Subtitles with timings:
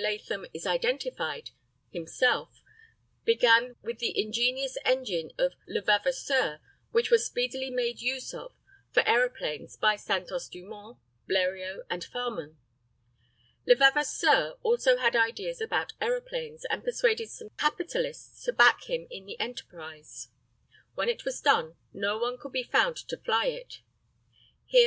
[0.00, 1.50] Latham has identified
[1.90, 2.62] himself
[3.26, 6.58] began with the ingenious engine of Levavasseur,
[6.90, 8.54] which was speedily made use of
[8.90, 10.96] for aeroplanes by Santos Dumont,
[11.28, 12.56] Bleriot, and Farman.
[13.68, 19.38] Levavasseur also had ideas about aeroplanes, and persuaded some capitalists to back him in the
[19.38, 20.28] enterprise.
[20.94, 23.82] When it was done, no one could be found to fly it.
[24.64, 24.78] Here M.